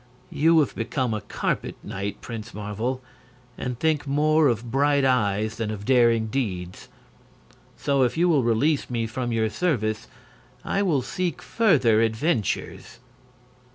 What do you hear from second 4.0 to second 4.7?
more